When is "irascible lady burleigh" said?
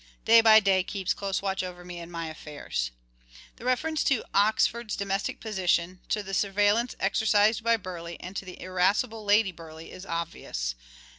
8.59-9.91